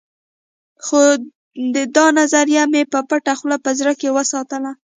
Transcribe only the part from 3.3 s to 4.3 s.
خوله په زړه کې